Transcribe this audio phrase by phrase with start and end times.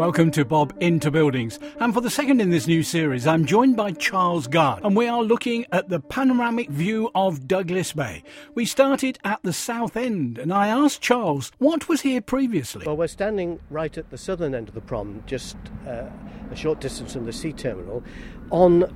[0.00, 1.58] Welcome to Bob Into Buildings.
[1.78, 5.06] And for the second in this new series, I'm joined by Charles Guard, and we
[5.06, 8.22] are looking at the panoramic view of Douglas Bay.
[8.54, 12.86] We started at the south end, and I asked Charles what was here previously.
[12.86, 16.06] Well, we're standing right at the southern end of the prom, just uh,
[16.50, 18.02] a short distance from the sea terminal,
[18.50, 18.90] on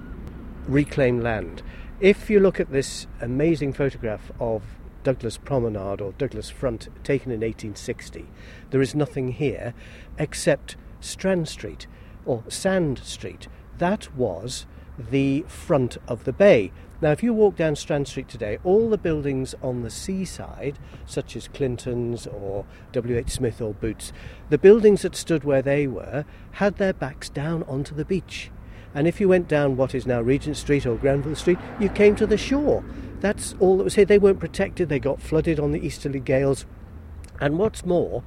[0.67, 1.63] reclaimed land.
[2.00, 4.63] If you look at this amazing photograph of
[5.03, 8.27] Douglas Promenade or Douglas Front taken in 1860,
[8.71, 9.75] there is nothing here
[10.18, 11.86] except Strand Street
[12.25, 13.49] or Sand Street.
[13.79, 14.67] That was
[14.99, 16.71] the front of the bay.
[17.00, 21.36] Now, if you walk down Strand Street today, all the buildings on the seaside, such
[21.36, 23.31] as Clinton's or W.H.
[23.31, 24.12] Smith or Boots,
[24.48, 28.50] the buildings that stood where they were had their backs down onto the beach.
[28.95, 32.14] And if you went down what is now Regent Street or Granville Street, you came
[32.17, 32.84] to the shore.
[33.20, 34.05] That's all that was here.
[34.05, 36.64] They weren't protected, they got flooded on the easterly gales.
[37.41, 38.23] And what's more,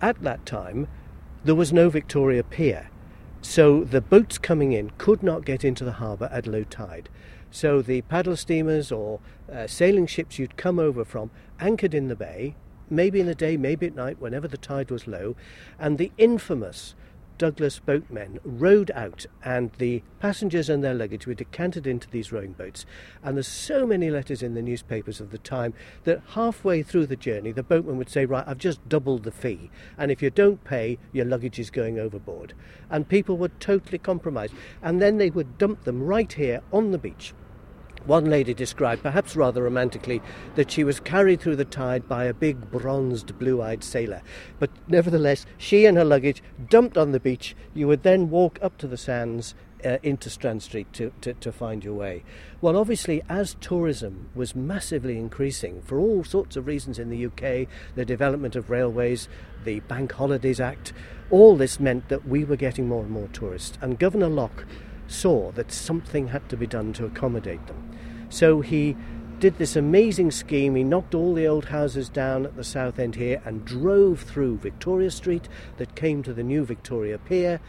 [0.00, 0.86] at that time,
[1.44, 2.88] there was no Victoria Pier.
[3.42, 7.10] So the boats coming in could not get into the harbour at low tide.
[7.50, 9.20] So the paddle steamers or
[9.52, 12.56] uh, sailing ships you'd come over from anchored in the bay,
[12.88, 15.36] maybe in the day, maybe at night, whenever the tide was low,
[15.78, 16.94] and the infamous
[17.36, 22.52] Douglas boatmen rowed out, and the passengers and their luggage were decanted into these rowing
[22.52, 22.86] boats.
[23.22, 25.74] And there's so many letters in the newspapers of the time
[26.04, 29.70] that halfway through the journey, the boatman would say, Right, I've just doubled the fee,
[29.98, 32.54] and if you don't pay, your luggage is going overboard.
[32.90, 34.54] And people were totally compromised.
[34.82, 37.34] And then they would dump them right here on the beach
[38.06, 40.22] one lady described, perhaps rather romantically,
[40.54, 44.22] that she was carried through the tide by a big bronzed blue eyed sailor.
[44.58, 47.56] But nevertheless, she and her luggage dumped on the beach.
[47.72, 51.52] You would then walk up to the sands uh, into Strand Street to, to, to,
[51.52, 52.24] find your way.
[52.60, 57.68] Well, obviously, as tourism was massively increasing for all sorts of reasons in the UK,
[57.94, 59.28] the development of railways,
[59.64, 60.92] the Bank Holidays Act,
[61.30, 63.78] all this meant that we were getting more and more tourists.
[63.80, 64.64] And Governor Loch
[65.06, 67.93] saw that something had to be done to accommodate them.
[68.34, 68.96] So he
[69.38, 70.74] did this amazing scheme.
[70.74, 74.56] He knocked all the old houses down at the south end here and drove through
[74.56, 77.60] Victoria Street that came to the new Victoria Pier.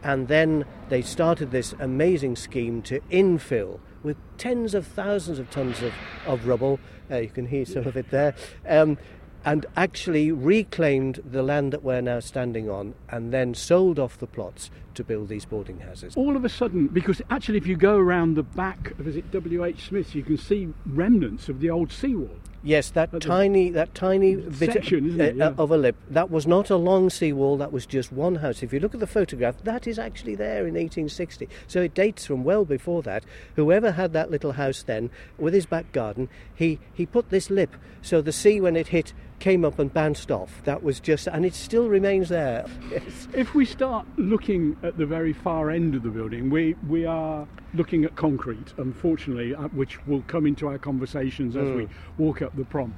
[0.00, 5.82] And then they started this amazing scheme to infill with tens of thousands of tons
[5.82, 5.92] of,
[6.24, 6.78] of rubble.
[7.10, 8.36] Uh, you can hear some of it there.
[8.64, 8.98] Um,
[9.44, 14.28] and actually reclaimed the land that we're now standing on and then sold off the
[14.28, 16.14] plots to build these boarding houses.
[16.16, 19.30] All of a sudden, because actually, if you go around the back of is it
[19.30, 19.88] W.H.
[19.88, 22.38] Smith, you can see remnants of the old seawall.
[22.64, 25.54] Yes, that tiny, that tiny section bit uh, yeah.
[25.58, 25.96] of a lip.
[26.08, 27.56] That was not a long seawall.
[27.56, 28.62] That was just one house.
[28.62, 31.48] If you look at the photograph, that is actually there in 1860.
[31.66, 33.24] So it dates from well before that.
[33.56, 37.74] Whoever had that little house then, with his back garden, he he put this lip
[38.02, 40.62] so the sea, when it hit, came up and bounced off.
[40.66, 42.64] That was just, and it still remains there.
[42.92, 43.26] Yes.
[43.34, 47.48] If we start looking at the very far end of the building, we we are
[47.72, 51.76] looking at concrete, unfortunately, uh, which will come into our conversations as mm.
[51.76, 51.88] we
[52.18, 52.94] walk up the prom.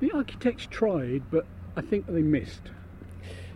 [0.00, 1.44] The architects tried, but
[1.76, 2.62] I think they missed.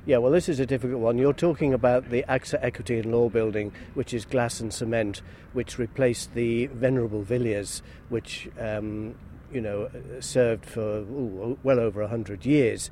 [0.04, 1.16] Yeah, well, this is a difficult one.
[1.16, 5.22] You're talking about the AXA Equity and Law building, which is glass and cement,
[5.54, 9.14] which replaced the venerable Villiers, which um,
[9.52, 9.90] you know
[10.20, 12.90] served for ooh, well over hundred years.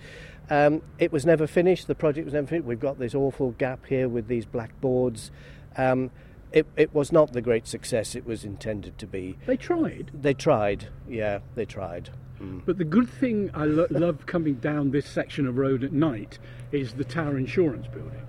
[0.49, 1.87] Um, it was never finished.
[1.87, 2.67] The project was never finished.
[2.67, 5.31] We've got this awful gap here with these blackboards.
[5.77, 6.11] Um,
[6.53, 9.39] it, it was not the great success it was intended to be.
[9.47, 10.11] They tried.
[10.13, 12.11] They tried, yeah, they tried.
[12.41, 12.63] Mm.
[12.67, 16.39] But the good thing I lo- love coming down this section of road at night
[16.73, 18.27] is the Tower Insurance building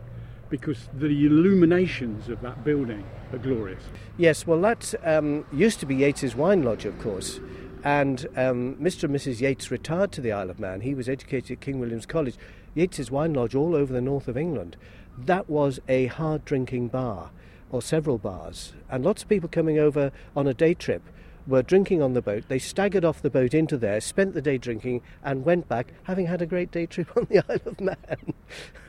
[0.50, 3.84] because the illuminations of that building are glorious.
[4.18, 7.40] Yes, well, that um, used to be Yates's Wine Lodge, of course.
[7.84, 9.06] And um, Mr.
[9.06, 9.42] and Mrs.
[9.42, 10.82] Yates retired to the Isle of Man.
[10.82, 12.36] He was educated at King William's College.
[12.76, 14.78] Yates's Wine Lodge all over the north of England.
[15.18, 17.32] That was a hard drinking bar
[17.72, 21.02] or several bars, and lots of people coming over on a day trip
[21.48, 22.44] were drinking on the boat.
[22.48, 26.28] They staggered off the boat into there, spent the day drinking, and went back having
[26.28, 28.34] had a great day trip on the Isle of Man.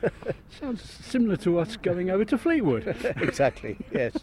[0.59, 2.87] Sounds similar to us going over to Fleetwood.
[3.17, 4.17] exactly, yes.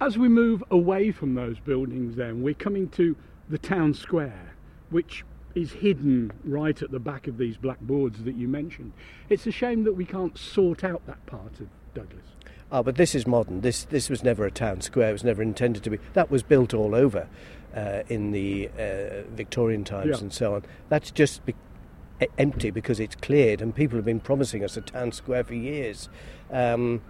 [0.00, 3.16] As we move away from those buildings, then, we're coming to
[3.50, 4.54] the town square,
[4.90, 5.24] which
[5.54, 8.92] is hidden right at the back of these black boards that you mentioned.
[9.28, 12.24] It's a shame that we can't sort out that part of Douglas.
[12.72, 13.62] Oh, but this is modern.
[13.62, 15.10] This this was never a town square.
[15.10, 15.98] It was never intended to be.
[16.12, 17.28] That was built all over
[17.74, 20.18] uh, in the uh, Victorian times yeah.
[20.18, 20.64] and so on.
[20.88, 21.54] That's just be-
[22.38, 26.08] empty because it's cleared, and people have been promising us a town square for years.
[26.52, 27.02] Um,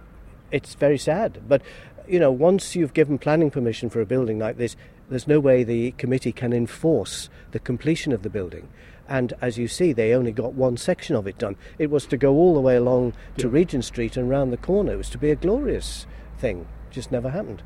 [0.51, 1.61] it's very sad, but
[2.07, 4.75] you know, once you've given planning permission for a building like this,
[5.11, 8.69] there's no way the committee can enforce the completion of the building.
[9.09, 11.57] And as you see, they only got one section of it done.
[11.77, 14.93] It was to go all the way along to Regent Street and round the corner.
[14.93, 16.65] It was to be a glorious thing.
[16.91, 17.61] Just never happened.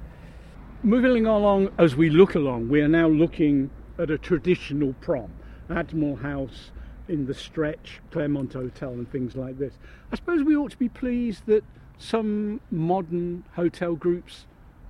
[0.82, 3.70] Moving along as we look along, we are now looking
[4.00, 5.32] at a traditional prom,
[5.70, 6.72] Admiral House
[7.08, 9.74] in the Stretch, Claremont Hotel, and things like this.
[10.12, 11.64] I suppose we ought to be pleased that
[12.00, 14.46] some modern hotel groups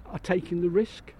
[0.06, 1.14] are taking the risk.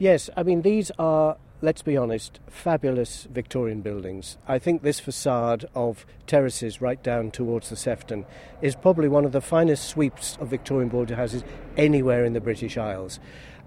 [0.00, 4.38] Yes, I mean, these are, let's be honest, fabulous Victorian buildings.
[4.48, 8.24] I think this facade of terraces right down towards the Sefton
[8.62, 11.44] is probably one of the finest sweeps of Victorian border houses
[11.76, 13.20] anywhere in the British Isles.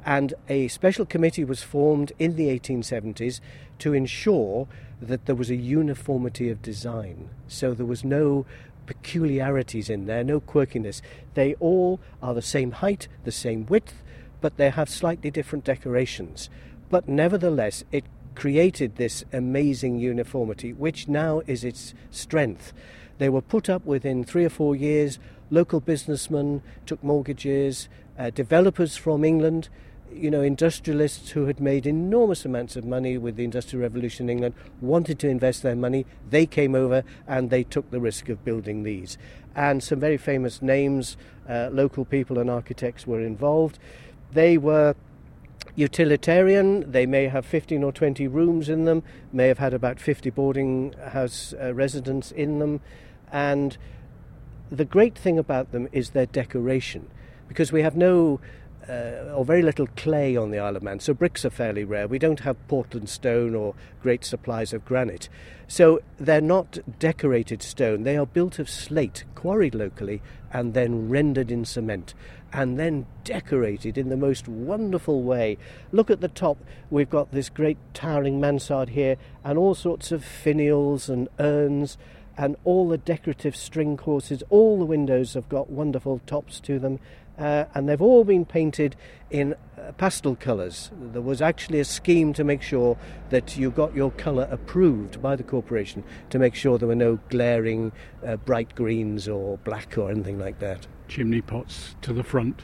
[0.08, 3.40] And a special committee was formed in the 1870s
[3.78, 4.68] to ensure
[5.04, 7.30] that there was a uniformity of design.
[7.48, 8.48] So there was no
[8.88, 11.00] peculiarities in there, no quirkiness.
[11.36, 13.94] They all are the same height, the same width,
[14.44, 16.50] but they have slightly different decorations.
[16.90, 18.04] But nevertheless, it
[18.36, 22.74] created this amazing uniformity, which now is its strength.
[23.20, 25.18] They were put up within three or four years.
[25.50, 27.88] Local businessmen took mortgages,
[28.20, 29.70] uh, developers from England,
[30.12, 34.34] you know, industrialists who had made enormous amounts of money with the Industrial Revolution in
[34.34, 36.06] England wanted to invest their money.
[36.30, 39.18] They came over and they took the risk of building these.
[39.56, 41.16] And some very famous names,
[41.48, 43.80] uh, local people and architects were involved.
[44.34, 44.96] They were
[45.76, 46.92] utilitarian.
[46.92, 50.94] They may have 15 or 20 rooms in them, may have had about 50 boarding
[51.10, 52.82] house uh, residents in them.
[53.32, 53.78] And
[54.72, 57.10] the great thing about them is their decoration,
[57.48, 58.40] because we have no
[58.88, 62.08] uh, or very little clay on the Isle of Man, so bricks are fairly rare.
[62.08, 65.30] We don't have Portland stone or great supplies of granite.
[65.68, 70.22] So they're not decorated stone, they are built of slate, quarried locally,
[70.52, 72.14] and then rendered in cement,
[72.52, 75.58] and then decorated in the most wonderful way.
[75.92, 76.58] Look at the top,
[76.90, 81.98] we've got this great towering mansard here, and all sorts of finials and urns
[82.38, 87.00] and all the decorative string courses, all the windows have got wonderful tops to them,
[87.38, 88.96] uh, and they've all been painted
[89.30, 90.92] in uh, pastel colours.
[91.00, 92.98] There was actually a scheme to make sure
[93.30, 97.20] that you got your colour approved by the corporation to make sure there were no
[97.30, 97.92] glaring
[98.26, 100.86] uh, bright greens or black or anything like that.
[101.08, 102.62] Chimney pots to the front.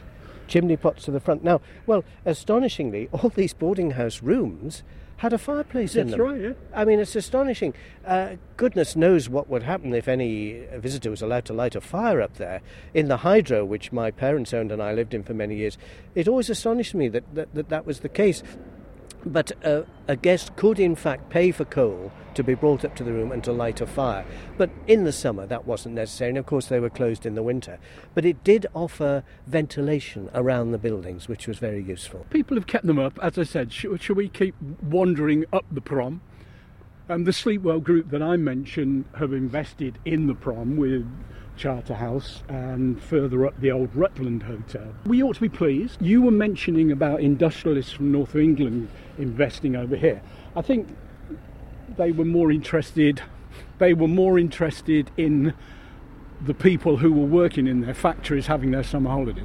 [0.47, 1.43] Chimney pots to the front.
[1.43, 4.83] Now, well, astonishingly, all these boarding house rooms
[5.19, 6.27] had a fireplace in That's them.
[6.27, 6.53] right, yeah.
[6.73, 7.73] I mean, it's astonishing.
[8.05, 12.21] Uh, goodness knows what would happen if any visitor was allowed to light a fire
[12.21, 12.61] up there.
[12.93, 15.77] In the hydro, which my parents owned and I lived in for many years,
[16.15, 18.43] it always astonished me that that, that, that was the case.
[19.25, 23.03] But uh, a guest could, in fact, pay for coal to be brought up to
[23.03, 24.25] the room and to light a fire.
[24.57, 26.29] But in the summer, that wasn't necessary.
[26.29, 27.79] And of course, they were closed in the winter.
[28.13, 32.25] But it did offer ventilation around the buildings, which was very useful.
[32.29, 33.19] People have kept them up.
[33.21, 36.21] As I said, should, should we keep wandering up the prom?
[37.09, 41.07] Um, the Sleepwell group that I mentioned have invested in the prom with
[41.59, 44.95] Charterhouse and further up the old Rutland Hotel.
[45.05, 46.01] We ought to be pleased.
[46.01, 50.21] You were mentioning about industrialists from North of England investing over here.
[50.55, 50.87] I think
[51.97, 53.21] they were more interested.
[53.77, 55.53] They were more interested in
[56.41, 59.43] the people who were working in their factories having their summer holidays.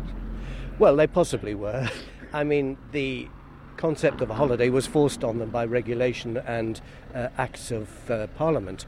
[0.79, 1.91] Well, they possibly were.
[2.33, 3.29] I mean, the
[3.77, 6.81] concept of a holiday was forced on them by regulation and
[7.13, 8.87] uh, acts of uh, parliament.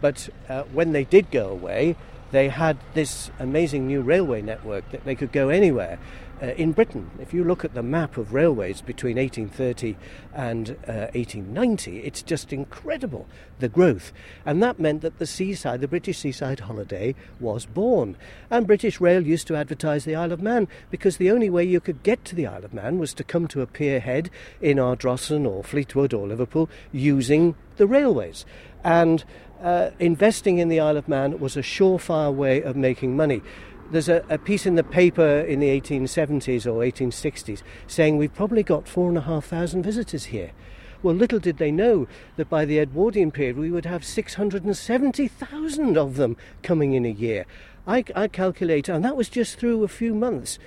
[0.00, 1.96] But uh, when they did go away,
[2.30, 5.98] they had this amazing new railway network that they could go anywhere.
[6.40, 9.96] Uh, in Britain, if you look at the map of railways between 1830
[10.32, 13.26] and uh, 1890, it's just incredible
[13.58, 14.12] the growth.
[14.46, 18.16] And that meant that the seaside, the British seaside holiday, was born.
[18.50, 21.80] And British Rail used to advertise the Isle of Man because the only way you
[21.80, 24.78] could get to the Isle of Man was to come to a pier head in
[24.78, 28.44] Ardrossan or Fleetwood or Liverpool using the railways.
[28.84, 29.24] And
[29.62, 33.42] uh, investing in the Isle of Man was a surefire way of making money.
[33.90, 38.62] There's a, a, piece in the paper in the 1870s or 1860s saying we've probably
[38.62, 40.52] got four and a half thousand visitors here.
[41.02, 42.06] Well, little did they know
[42.36, 47.46] that by the Edwardian period we would have 670,000 of them coming in a year.
[47.86, 50.58] I, I calculate, and that was just through a few months.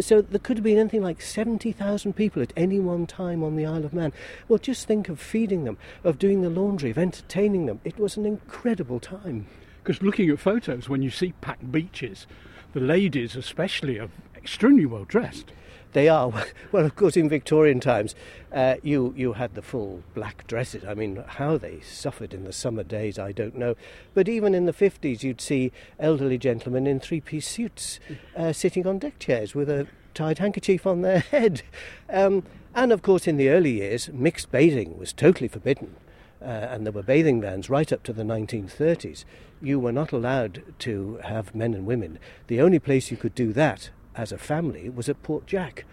[0.00, 3.66] So there could have been anything like 70,000 people at any one time on the
[3.66, 4.12] Isle of Man.
[4.46, 7.80] Well, just think of feeding them, of doing the laundry, of entertaining them.
[7.84, 9.46] It was an incredible time.
[9.82, 12.26] Because looking at photos, when you see packed beaches,
[12.74, 15.52] the ladies especially are extremely well dressed.
[15.92, 16.32] They are.
[16.70, 18.14] Well, of course, in Victorian times,
[18.52, 20.84] uh, you, you had the full black dresses.
[20.84, 23.74] I mean, how they suffered in the summer days, I don't know.
[24.12, 28.00] But even in the 50s, you'd see elderly gentlemen in three piece suits
[28.36, 31.62] uh, sitting on deck chairs with a tied handkerchief on their head.
[32.10, 32.42] Um,
[32.74, 35.96] and of course, in the early years, mixed bathing was totally forbidden.
[36.40, 39.24] uh, and there were bathing vans right up to the 1930s,
[39.60, 42.18] you were not allowed to have men and women.
[42.46, 45.84] The only place you could do that as a family was at Port Jack.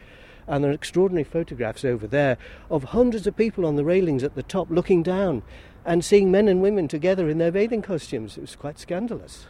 [0.47, 2.37] And there are extraordinary photographs over there
[2.69, 5.43] of hundreds of people on the railings at the top looking down
[5.85, 8.37] and seeing men and women together in their bathing costumes.
[8.37, 9.45] It was quite scandalous.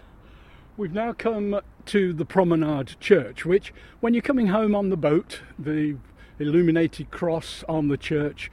[0.77, 5.41] We've now come to the Promenade Church, which, when you're coming home on the boat,
[5.57, 5.97] the
[6.37, 8.51] illuminated cross on the church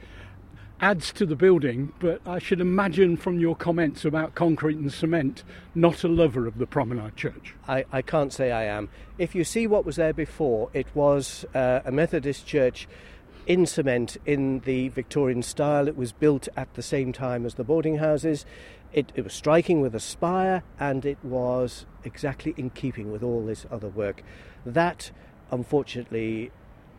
[0.83, 5.41] adds to the building, but I should imagine from your comments about concrete and cement,
[5.73, 7.55] not a lover of the Promenade Church.
[7.69, 8.89] I, I can't say I am.
[9.17, 12.89] If you see what was there before, it was uh, a Methodist church
[13.47, 15.87] in cement in the Victorian style.
[15.87, 18.45] It was built at the same time as the boarding houses.
[18.91, 23.45] It, it, was striking with a spire and it was exactly in keeping with all
[23.45, 24.21] this other work.
[24.65, 25.11] That,
[25.49, 26.51] unfortunately,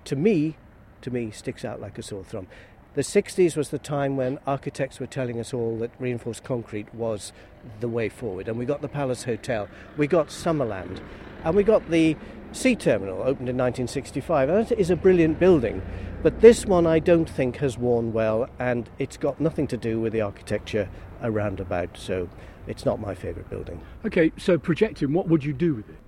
[0.04, 0.56] to me,
[1.02, 2.46] to me, sticks out like a sore thumb.
[2.94, 7.32] The 60s was the time when architects were telling us all that reinforced concrete was
[7.80, 8.46] the way forward.
[8.46, 11.00] And we got the Palace Hotel, we got Summerland,
[11.42, 12.16] and we got the
[12.52, 14.48] Sea Terminal, opened in 1965.
[14.48, 15.82] And it is a brilliant building.
[16.22, 20.00] But this one I don't think has worn well, and it's got nothing to do
[20.00, 20.88] with the architecture
[21.20, 22.28] around about, so
[22.68, 23.82] it's not my favourite building.
[24.06, 25.98] Okay, so projecting, what would you do with it?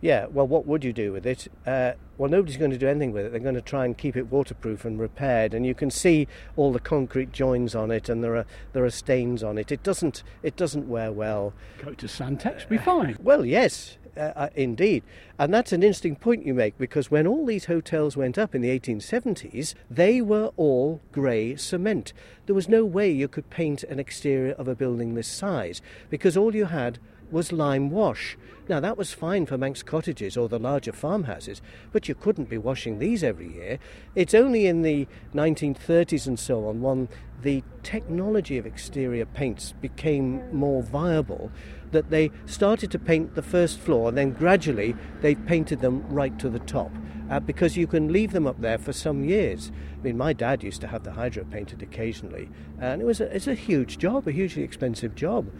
[0.00, 1.46] Yeah, well, what would you do with it?
[1.64, 3.32] Uh, well, nobody's going to do anything with it.
[3.32, 6.72] They're going to try and keep it waterproof and repaired, and you can see all
[6.72, 9.72] the concrete joins on it, and there are there are stains on it.
[9.72, 11.54] It doesn't it doesn't wear well.
[11.84, 13.16] Go to Sandtex, be fine.
[13.20, 15.02] Well, yes, uh, uh, indeed.
[15.38, 18.60] And that's an interesting point you make because when all these hotels went up in
[18.60, 22.12] the 1870s, they were all grey cement.
[22.44, 26.36] There was no way you could paint an exterior of a building this size because
[26.36, 26.98] all you had
[27.30, 28.36] was lime wash.
[28.68, 32.58] Now, that was fine for Manx cottages or the larger farmhouses, but you couldn't be
[32.58, 33.78] washing these every year.
[34.14, 37.08] It's only in the 1930s and so on when
[37.42, 41.50] the technology of exterior paints became more viable
[41.90, 46.38] that they started to paint the first floor and then gradually they painted them right
[46.38, 46.90] to the top
[47.30, 49.72] uh, because you can leave them up there for some years.
[49.98, 53.34] I mean, my dad used to have the hydro painted occasionally, and it was a,
[53.34, 55.50] it's a huge job, a hugely expensive job.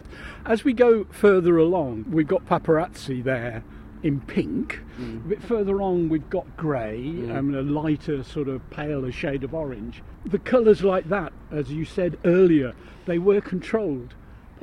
[0.45, 3.63] As we go further along, we've got paparazzi there
[4.03, 4.79] in pink.
[4.99, 5.25] Mm.
[5.25, 7.35] A bit further on, we've got grey mm.
[7.35, 10.03] and a lighter, sort of paler shade of orange.
[10.25, 12.73] The colours like that, as you said earlier,
[13.05, 14.13] they were controlled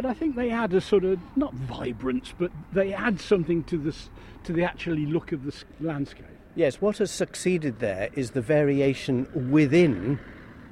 [0.00, 3.76] but I think they add a sort of not vibrance, but they add something to
[3.76, 4.08] this
[4.44, 6.24] to the actually look of the landscape.
[6.54, 10.18] Yes, what has succeeded there is the variation within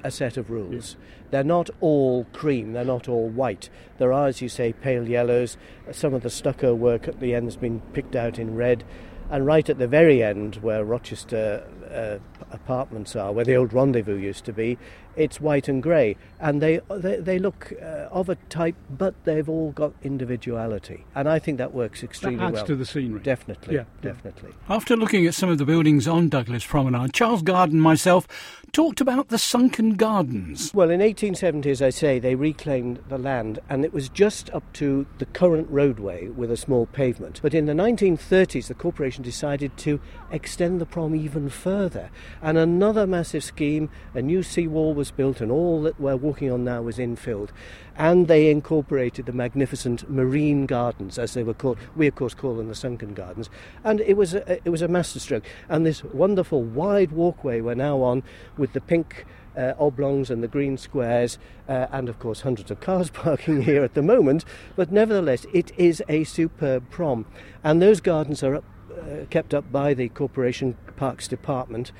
[0.03, 0.73] a set of rules.
[0.73, 0.95] Yes.
[1.31, 3.69] They're not all cream, they're not all white.
[3.97, 5.57] There are, as you say, pale yellows.
[5.91, 8.83] Some of the stucco work at the end has been picked out in red.
[9.31, 12.17] And right at the very end, where Rochester uh,
[12.51, 14.79] apartments are, where the old rendezvous used to be,
[15.15, 19.49] it's white and grey, and they they, they look uh, of a type, but they've
[19.49, 22.65] all got individuality, and I think that works extremely that adds well.
[22.65, 23.19] to the scenery.
[23.19, 24.51] Definitely, yeah, definitely.
[24.69, 28.27] After looking at some of the buildings on Douglas Promenade, Charles Guard and myself
[28.71, 30.73] talked about the sunken gardens.
[30.73, 34.71] Well, in 1870, as I say, they reclaimed the land, and it was just up
[34.73, 37.39] to the current roadway with a small pavement.
[37.41, 39.99] But in the 1930s, the corporation decided to
[40.31, 42.09] extend the prom even further,
[42.41, 46.65] and another massive scheme, a new seawall was built, and all that we're walking on
[46.65, 47.49] now was infilled.
[47.97, 51.77] And they incorporated the magnificent marine gardens, as they were called.
[51.95, 53.49] We, of course, call them the sunken gardens.
[53.83, 55.45] And it was a, it was a masterstroke.
[55.69, 58.23] And this wonderful wide walkway we're now on
[58.57, 59.25] with the pink
[59.57, 61.37] uh, oblongs and the green squares,
[61.67, 64.45] uh, and of course hundreds of cars parking here at the moment.
[64.75, 67.25] But nevertheless, it is a superb prom,
[67.63, 71.91] and those gardens are up, uh, kept up by the Corporation Parks Department.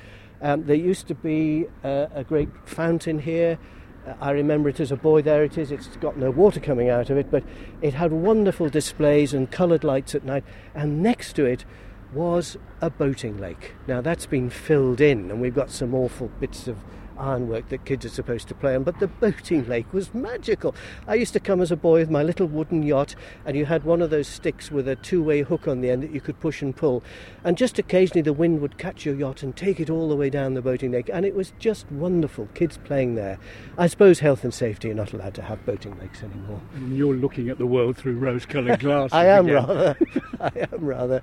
[0.42, 3.58] Um, there used to be uh, a great fountain here.
[4.06, 5.22] Uh, I remember it as a boy.
[5.22, 5.70] There it is.
[5.70, 7.44] It's got no water coming out of it, but
[7.82, 10.44] it had wonderful displays and coloured lights at night.
[10.74, 11.64] And next to it
[12.12, 13.74] was a boating lake.
[13.86, 16.78] Now that's been filled in, and we've got some awful bits of
[17.20, 20.74] ironwork that kids are supposed to play on, but the boating lake was magical.
[21.06, 23.84] I used to come as a boy with my little wooden yacht, and you had
[23.84, 26.40] one of those sticks with a two way hook on the end that you could
[26.40, 27.02] push and pull,
[27.44, 30.30] and just occasionally the wind would catch your yacht and take it all the way
[30.30, 32.48] down the boating lake, and it was just wonderful.
[32.54, 33.38] Kids playing there.
[33.76, 36.60] I suppose health and safety are not allowed to have boating lakes anymore.
[36.74, 39.12] And you're looking at the world through rose coloured glasses.
[39.12, 39.54] I am again.
[39.54, 39.96] rather.
[40.40, 41.22] I am rather.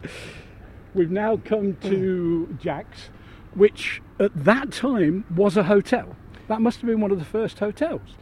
[0.93, 3.09] We've now come to Jack's
[3.57, 6.15] which at that time was a hotel.
[6.47, 8.15] That must have been one of the first hotels.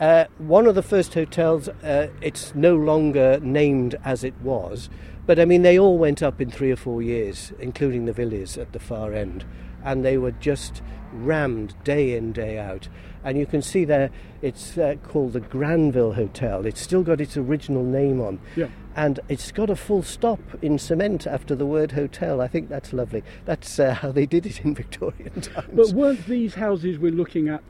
[0.00, 4.88] Uh, one of the first hotels, uh, it's no longer named as it was,
[5.26, 8.58] but I mean, they all went up in three or four years, including the villas
[8.58, 9.44] at the far end.
[9.84, 10.82] and they were just
[11.12, 12.88] rammed day in, day out.
[13.24, 16.66] And you can see there, it's uh, called the Granville Hotel.
[16.66, 18.40] It's still got its original name on.
[18.56, 18.68] Yeah.
[18.94, 22.40] And it's got a full stop in cement after the word hotel.
[22.40, 23.22] I think that's lovely.
[23.44, 25.68] That's uh, how they did it in Victorian times.
[25.72, 27.62] But weren't these houses we're looking at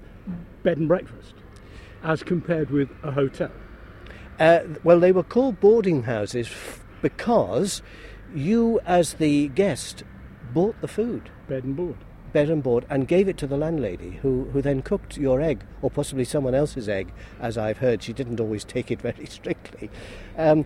[0.63, 1.35] bed and breakfast
[2.03, 3.51] as compared with a hotel?
[4.41, 7.83] Uh, well, they were called boarding houses f- because
[8.35, 10.03] you, as the guest,
[10.53, 11.97] bought the food, Bed and board.
[12.33, 15.65] bed and board, and gave it to the landlady, who, who then cooked your egg,
[15.83, 18.03] or possibly someone else's egg, as I've heard.
[18.03, 19.91] She didn't always take it very strictly.
[20.37, 20.65] Um,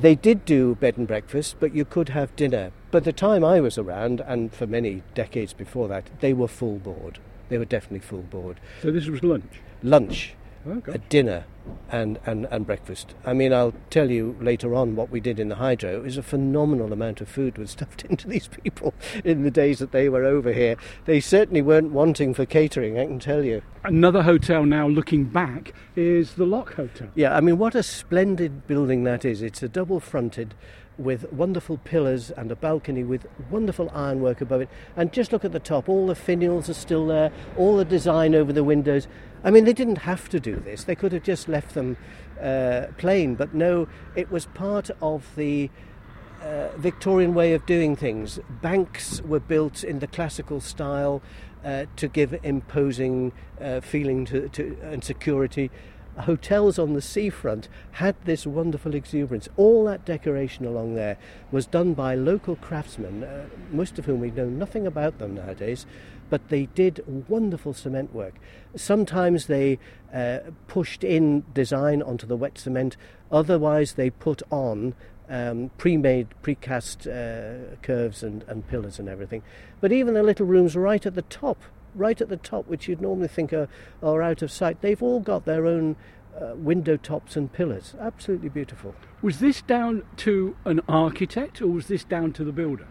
[0.00, 2.70] they did do bed and breakfast, but you could have dinner.
[2.90, 6.78] By the time I was around, and for many decades before that, they were full
[6.78, 7.18] board.
[7.48, 8.60] They were definitely full board.
[8.82, 9.60] So this was lunch.
[9.82, 10.34] Lunch,
[10.66, 10.92] Okay.
[10.92, 11.44] a dinner
[11.90, 13.14] and, and, and breakfast.
[13.24, 15.96] I mean, I'll tell you later on what we did in the hydro.
[15.96, 19.78] It was a phenomenal amount of food was stuffed into these people in the days
[19.78, 20.76] that they were over here.
[21.04, 23.62] They certainly weren't wanting for catering, I can tell you.
[23.84, 27.08] Another hotel now looking back is the Lock Hotel.
[27.14, 29.42] Yeah, I mean, what a splendid building that is.
[29.42, 30.54] It's a double fronted
[30.98, 34.68] with wonderful pillars and a balcony with wonderful ironwork above it.
[34.96, 38.34] And just look at the top, all the finials are still there, all the design
[38.34, 39.06] over the windows.
[39.44, 41.96] I mean, they didn't have to do this, they could have just left them
[42.40, 45.70] uh, plain, but no, it was part of the
[46.42, 48.38] uh, Victorian way of doing things.
[48.62, 51.22] Banks were built in the classical style
[51.64, 55.70] uh, to give imposing uh, feeling to, to, and security.
[56.20, 59.48] Hotels on the seafront had this wonderful exuberance.
[59.56, 61.16] All that decoration along there
[61.50, 65.86] was done by local craftsmen, uh, most of whom we know nothing about them nowadays,
[66.30, 68.34] but they did wonderful cement work.
[68.76, 69.78] Sometimes they
[70.12, 72.96] uh, pushed in design onto the wet cement,
[73.30, 74.94] otherwise, they put on
[75.28, 79.42] um, pre-made, precast uh, curves and, and pillars and everything.
[79.80, 81.58] But even the little rooms right at the top,
[81.94, 83.68] right at the top, which you'd normally think are,
[84.02, 85.96] are out of sight, they've all got their own
[86.40, 87.94] uh, window tops and pillars.
[88.00, 88.94] Absolutely beautiful.
[89.22, 92.86] Was this down to an architect or was this down to the builder?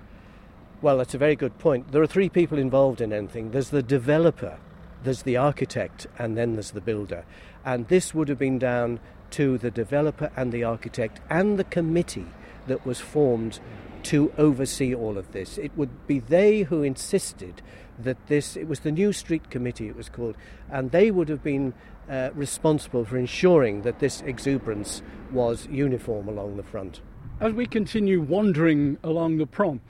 [0.82, 1.92] Well, that's a very good point.
[1.92, 3.52] There are three people involved in anything.
[3.52, 4.60] There's the developer,
[5.04, 7.26] there's the architect, and then there's the builder.
[7.66, 9.00] And this would have been down
[9.32, 12.28] to the developer and the architect and the committee
[12.68, 13.60] that was formed
[14.04, 15.58] to oversee all of this.
[15.58, 17.62] It would be they who insisted
[18.00, 20.36] that this, it was the New Street Committee, it was called,
[20.72, 21.74] and they would have been
[22.10, 27.02] uh, responsible for ensuring that this exuberance was uniform along the front.
[27.40, 29.82] As we continue wandering along the prom,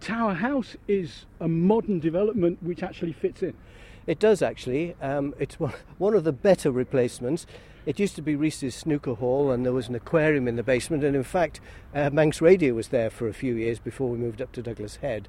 [0.00, 3.54] Tower House is a modern development which actually fits in.
[4.06, 4.94] It does actually.
[5.02, 7.46] Um, it's one, of the better replacements.
[7.84, 11.04] It used to be Reese's Snooker Hall, and there was an aquarium in the basement.
[11.04, 11.60] And in fact,
[11.94, 14.96] uh, Manx Radio was there for a few years before we moved up to Douglas
[14.96, 15.28] Head.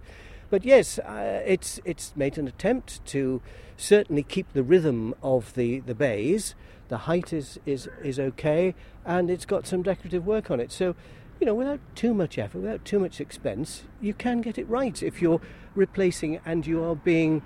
[0.49, 3.41] But yes, uh, it's it's made an attempt to
[3.77, 6.55] certainly keep the rhythm of the, the bays.
[6.87, 8.73] The height is, is is okay,
[9.05, 10.71] and it's got some decorative work on it.
[10.71, 10.95] So,
[11.39, 15.01] you know, without too much effort, without too much expense, you can get it right
[15.03, 15.41] if you're
[15.75, 17.43] replacing and you are being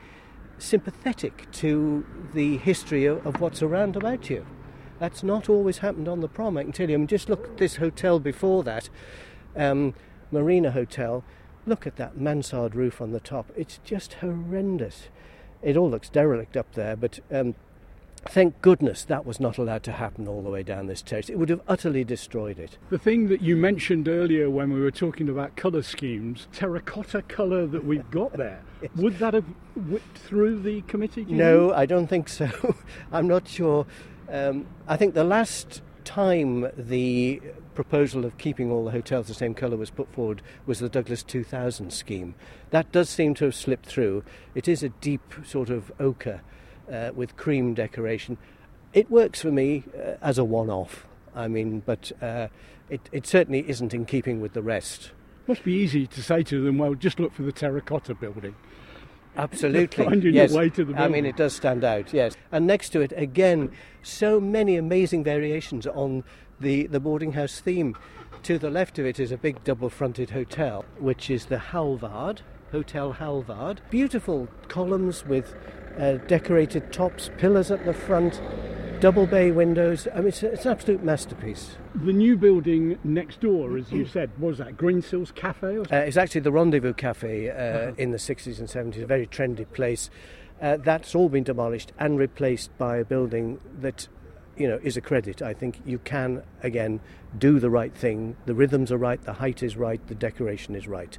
[0.58, 4.46] sympathetic to the history of, of what's around about you.
[5.00, 6.96] That's not always happened on the prom, I can tell you.
[6.96, 8.90] I mean, just look at this hotel before that,
[9.58, 9.94] um,
[10.32, 11.26] Marina Hotel.
[11.66, 13.52] Look at that mansard roof on the top.
[13.56, 15.08] It's just horrendous.
[15.62, 17.56] It all looks derelict up there, but um,
[18.26, 21.30] thank goodness that was not allowed to happen all the way down this terrace.
[21.30, 22.78] It would have utterly destroyed it.
[22.90, 27.66] The thing that you mentioned earlier when we were talking about colour schemes, terracotta colour
[27.68, 28.62] that we've got there,
[28.96, 29.46] would that have
[29.76, 31.26] whipped through the committee?
[31.26, 31.78] No, think?
[31.80, 32.76] I don't think so.
[33.12, 33.86] I'm not sure.
[34.30, 37.42] Um, I think the last time the
[37.76, 41.24] proposal of keeping all the hotels the same colour was put forward was the Douglas
[41.24, 42.36] 2000 scheme.
[42.70, 44.24] That does seem to have slipped through.
[44.56, 46.42] It is a deep sort of ochre
[46.92, 48.38] uh, with cream decoration.
[48.94, 51.08] It works for me uh, as a one off.
[51.36, 52.48] I mean, but uh,
[52.90, 55.12] it, it certainly isn't in keeping with the rest.
[55.48, 58.56] Must be easy to say to them, well, just look for the terracotta building.
[59.36, 60.06] Absolutely.
[60.06, 60.52] Finding yes.
[60.52, 62.36] your way to the I mean, it does stand out, yes.
[62.52, 66.24] And next to it, again, so many amazing variations on
[66.60, 67.96] the, the boarding house theme.
[68.44, 72.42] To the left of it is a big double fronted hotel, which is the Halvard,
[72.72, 73.82] Hotel Halvard.
[73.90, 75.56] Beautiful columns with
[75.98, 78.42] uh, decorated tops, pillars at the front,
[79.04, 80.08] double bay windows.
[80.14, 81.76] I mean, it's, it's an absolute masterpiece.
[81.94, 85.78] The new building next door, as you said, was that Greensills Cafe?
[85.78, 89.28] Or Uh, it's actually the Rendezvous Cafe uh, in the 60s and 70s, a very
[89.28, 90.10] trendy place.
[90.62, 94.08] Uh, that's all been demolished and replaced by a building that
[94.56, 95.42] you know, is a credit.
[95.42, 97.02] I think you can again
[97.38, 98.38] do the right thing.
[98.46, 101.18] The rhythms are right, the height is right, the decoration is right,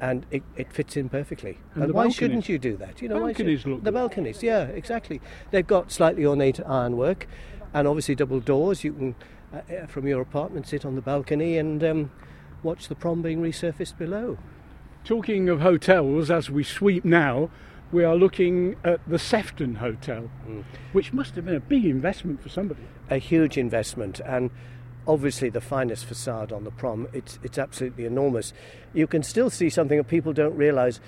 [0.00, 1.58] and it, it fits in perfectly.
[1.74, 2.16] And And, why balconies.
[2.16, 3.00] shouldn't you do that?
[3.00, 4.42] You know, why should- Balconies look the balconies.
[4.42, 5.20] Yeah, exactly.
[5.50, 7.26] They've got slightly ornate ironwork,
[7.72, 8.84] and obviously double doors.
[8.84, 9.14] You can,
[9.52, 12.10] uh, uh, from your apartment, sit on the balcony and um,
[12.62, 14.38] watch the prom being resurfaced below.
[15.04, 17.50] Talking of hotels, as we sweep now,
[17.92, 20.30] we are looking at the Sefton Hotel,
[20.92, 22.80] which must have been a big investment for somebody.
[23.10, 24.50] a huge investment and
[25.06, 28.52] obviously the finest facade on the prom it's it's absolutely enormous
[28.92, 31.00] you can still see something that people don't realize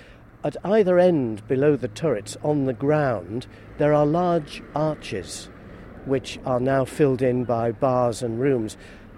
[0.43, 5.49] at either end below the turrets on the ground there are large arches
[6.05, 8.77] which are now filled in by bars and rooms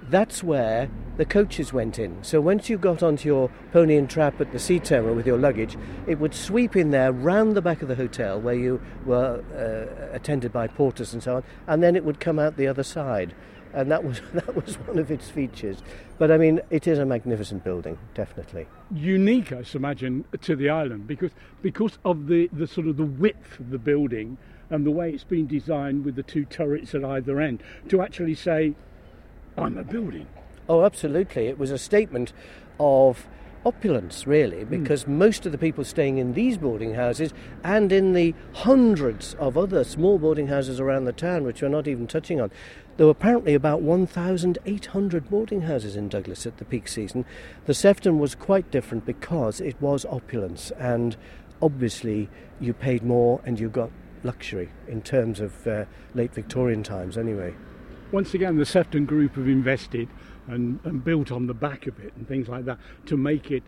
[0.09, 2.23] that's where the coaches went in.
[2.23, 5.37] So once you got onto your pony and trap at the sea terminal with your
[5.37, 9.43] luggage, it would sweep in there round the back of the hotel where you were
[9.53, 12.83] uh, attended by porters and so on, and then it would come out the other
[12.83, 13.35] side.
[13.73, 15.77] And that was that was one of its features.
[16.17, 18.67] But I mean, it is a magnificent building, definitely.
[18.93, 23.60] Unique, I imagine, to the island because because of the, the sort of the width
[23.60, 24.38] of the building
[24.69, 28.36] and the way it's been designed with the two turrets at either end to actually
[28.36, 28.75] say,
[29.58, 30.27] I'm a building.
[30.67, 31.47] Oh, absolutely.
[31.47, 32.34] It was a statement
[32.79, 33.27] of
[33.65, 38.33] opulence, really, because most of the people staying in these boarding houses and in the
[38.53, 42.51] hundreds of other small boarding houses around the town, which we're not even touching on,
[42.97, 47.25] there were apparently about 1,800 boarding houses in Douglas at the peak season.
[47.65, 51.15] The Sefton was quite different because it was opulence, and
[51.61, 53.91] obviously you paid more and you got
[54.23, 57.53] luxury in terms of uh, late Victorian times, anyway.
[58.11, 60.09] Once again, the Sefton Group have invested
[60.49, 63.63] and, and built on the back of it and things like that to make it,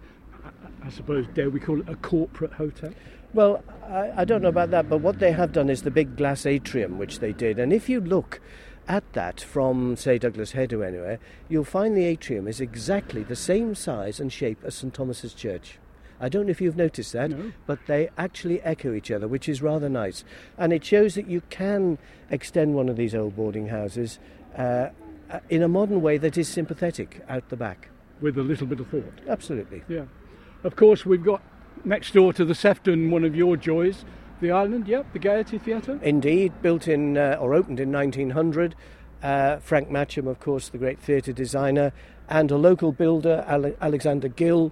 [0.83, 2.93] I, suppose, dare we call it a corporate hotel?
[3.33, 6.17] Well, I, I don't know about that, but what they have done is the big
[6.17, 7.59] glass atrium, which they did.
[7.59, 8.41] And if you look
[8.87, 13.35] at that from, say, Douglas Head or anywhere, you'll find the atrium is exactly the
[13.35, 15.77] same size and shape as St Thomas's Church.
[16.19, 17.51] I don't know if you've noticed that, No.
[17.65, 20.23] but they actually echo each other, which is rather nice.
[20.57, 21.97] And it shows that you can
[22.29, 24.19] extend one of these old boarding houses
[24.55, 24.89] uh,
[25.49, 27.89] in a modern way that is sympathetic out the back.
[28.19, 29.13] With a little bit of thought.
[29.27, 29.83] Absolutely.
[29.87, 30.05] Yeah.
[30.63, 31.41] Of course, we've got
[31.83, 34.05] next door to the Sefton one of your joys,
[34.41, 35.99] the island, yep, the Gaiety Theatre.
[36.01, 38.75] Indeed, built in uh, or opened in 1900.
[39.23, 41.93] Uh, Frank Matcham, of course, the great theatre designer,
[42.27, 44.71] and a local builder, Ale- Alexander Gill,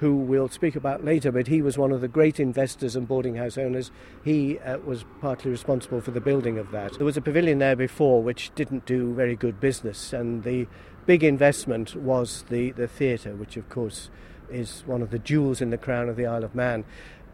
[0.00, 3.34] who we'll speak about later, but he was one of the great investors and boarding
[3.34, 3.90] house owners.
[4.24, 6.94] He uh, was partly responsible for the building of that.
[6.94, 10.66] There was a pavilion there before which didn't do very good business, and the
[11.04, 14.08] big investment was the, the theatre, which, of course,
[14.50, 16.84] is one of the jewels in the crown of the Isle of Man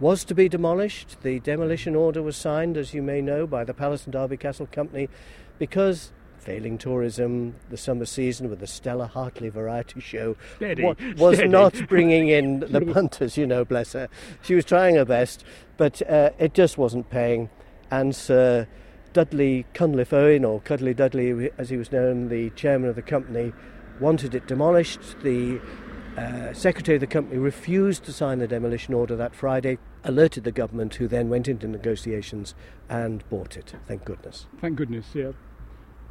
[0.00, 1.22] was to be demolished.
[1.22, 4.68] The demolition order was signed, as you may know, by the Palace and Derby Castle
[4.70, 5.08] Company
[5.58, 11.36] because failing tourism, the summer season with the Stella Hartley variety show Steady, wa- was
[11.36, 11.48] steady.
[11.50, 14.08] not bringing in the punters, you know, bless her.
[14.42, 15.44] She was trying her best,
[15.76, 17.50] but uh, it just wasn't paying.
[17.90, 18.66] And Sir
[19.12, 23.52] Dudley Cunliffe Owen, or Cuddly Dudley as he was known, the chairman of the company,
[24.00, 25.00] wanted it demolished.
[25.22, 25.60] The
[26.16, 30.52] uh, secretary of the company refused to sign the demolition order that Friday, alerted the
[30.52, 32.54] government, who then went into negotiations
[32.88, 33.74] and bought it.
[33.86, 34.46] Thank goodness.
[34.60, 35.32] Thank goodness, yeah.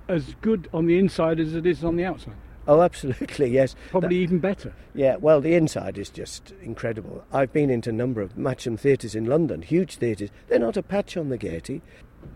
[0.07, 2.35] As good on the inside as it is on the outside.
[2.67, 3.75] Oh, absolutely, yes.
[3.89, 4.73] Probably even better.
[4.93, 7.23] Yeah, well, the inside is just incredible.
[7.31, 10.31] I've been into a number of Matcham theatres in London, huge theatres.
[10.47, 11.81] They're not a patch on the Gaiety.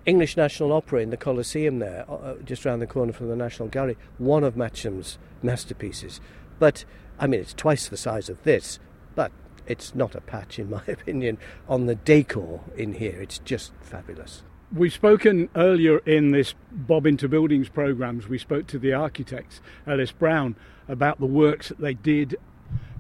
[0.06, 2.06] English National Opera in the Colosseum there,
[2.46, 6.22] just round the corner from the National Gallery, one of Matcham's masterpieces.
[6.60, 6.86] But,
[7.20, 8.80] I mean, it's twice the size of this,
[9.16, 9.32] but
[9.66, 13.20] it's not a patch, in my opinion, on the decor in here.
[13.20, 14.44] It's just fabulous.
[14.72, 20.12] We've spoken earlier in this Bob into Buildings programs, we spoke to the architects, Ellis
[20.12, 20.56] Brown,
[20.88, 22.36] about the works that they did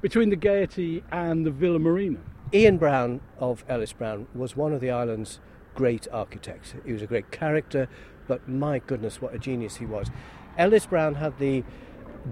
[0.02, 2.22] between the Gaiety and the Villa Marina.
[2.52, 5.40] Ian Brown of Ellis Brown was one of the island's
[5.76, 6.74] great architects.
[6.84, 7.88] He was a great character,
[8.28, 10.08] but my goodness, what a genius he was.
[10.58, 11.64] Ellis Brown had the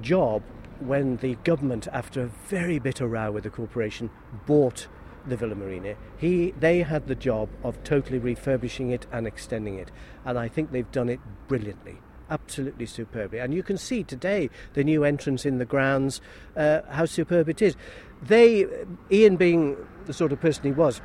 [0.02, 0.41] job
[0.80, 4.10] when the government, after a very bitter row with the corporation,
[4.47, 4.88] bought
[5.27, 5.95] the Villa Marina.
[6.17, 9.91] He, they had the job of totally refurbishing it and extending it,
[10.25, 11.97] and I think they've done it brilliantly.
[12.29, 16.19] Absolutely superbly, and you can see today the new entrance in the grounds,
[16.57, 17.75] uh, how superb it is.
[18.21, 18.65] They,
[19.11, 21.01] Ian being the sort of person he was,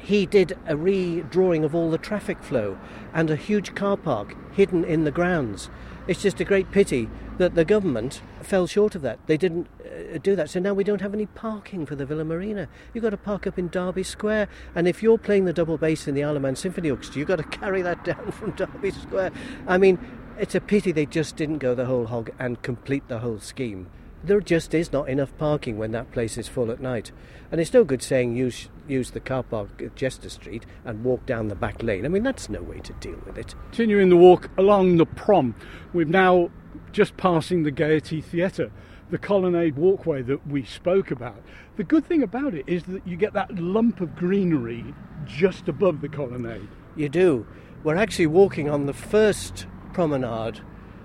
[0.00, 2.78] he did a redrawing of all the traffic flow
[3.12, 5.70] and a huge car park hidden in the grounds.
[6.06, 7.08] It's just a great pity
[7.38, 9.18] that the government fell short of that.
[9.26, 10.50] They didn't uh, do that.
[10.50, 12.68] So now we don't have any parking for the Villa Marina.
[12.92, 14.48] You've got to park up in Derby Square.
[14.74, 17.28] And if you're playing the double bass in the Isle of Man Symphony Orchestra, you've
[17.28, 19.32] got to carry that down from Derby Square.
[19.66, 19.98] I mean,
[20.40, 23.88] It's a pity they just didn't go the whole hog and complete the whole scheme.
[24.22, 27.10] There just is not enough parking when that place is full at night.
[27.50, 31.24] And it's no good saying use, use the car park at Chester Street and walk
[31.24, 32.04] down the back lane.
[32.04, 33.54] I mean, that's no way to deal with it.
[33.70, 35.54] Continuing the walk along the prom,
[35.94, 36.50] we're now
[36.92, 38.70] just passing the Gaiety Theatre,
[39.10, 41.42] the colonnade walkway that we spoke about.
[41.76, 44.94] The good thing about it is that you get that lump of greenery
[45.26, 46.68] just above the colonnade.
[46.94, 47.46] You do.
[47.82, 50.60] We're actually walking on the first promenade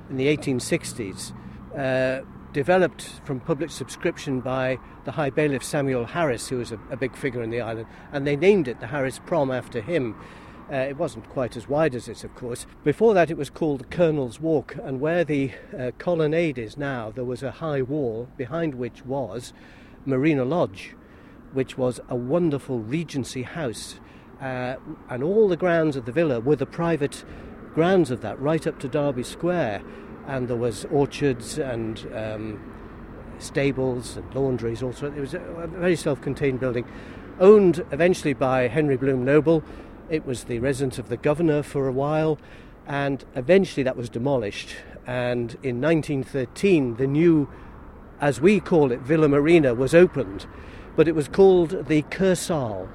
[0.09, 1.33] in the 1860s.
[1.75, 2.25] Uh,
[2.55, 7.13] developed from public subscription by the High Bailiff Samuel Harris, who was a, a big
[7.13, 10.15] figure in the island, and they named it the Harris Prom after him.
[10.71, 12.65] Uh, it wasn't quite as wide as this, of course.
[12.85, 17.11] Before that, it was called the Colonel's Walk, and where the uh, colonnade is now,
[17.11, 19.51] there was a high wall behind which was
[20.05, 20.95] Marina Lodge,
[21.51, 23.99] which was a wonderful Regency house.
[24.39, 24.75] Uh,
[25.09, 27.25] and all the grounds of the villa were the private
[27.73, 29.83] grounds of that, right up to Derby Square
[30.27, 32.59] and there was orchards and um,
[33.39, 34.81] stables and laundries.
[34.81, 36.85] Also, it was a very self-contained building,
[37.39, 39.63] owned eventually by Henry Bloom Noble.
[40.09, 42.39] It was the residence of the governor for a while,
[42.87, 44.75] and eventually that was demolished.
[45.07, 47.49] And in 1913, the new,
[48.19, 50.47] as we call it, Villa Marina was opened,
[50.95, 52.89] but it was called the Kursaal,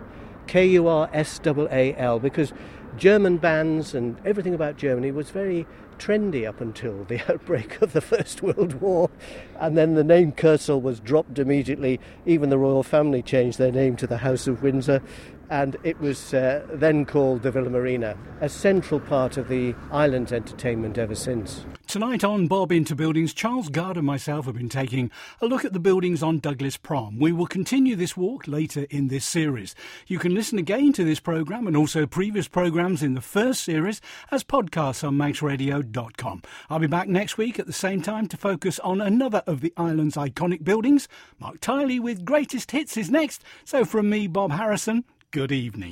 [0.47, 2.53] K-U-R-S-A-A-L, because
[2.97, 5.67] German bands and everything about Germany was very
[6.01, 9.11] trendy up until the outbreak of the First World War.
[9.61, 12.01] And then the name Kursaal was dropped immediately.
[12.27, 15.03] Even the royal family changed their name to the House of Windsor
[15.51, 20.33] and it was uh, then called the Villa Marina, a central part of the island's
[20.33, 21.67] entertainment ever since.
[21.89, 25.11] Tonight on Bob Into Buildings, Charles Guard and myself have been taking
[25.41, 27.19] a look at the buildings on Douglas Prom.
[27.19, 29.75] We will continue this walk later in this series.
[30.07, 34.01] You can listen again to this programme and also previous programmes in the first series
[34.31, 36.43] as podcasts on manxradio.com.
[36.71, 39.73] I'll be back next week at the same time to focus on another of the
[39.77, 41.09] island's iconic buildings.
[41.41, 43.43] Mark Tiley with Greatest Hits is next.
[43.65, 45.91] So from me, Bob Harrison, good evening.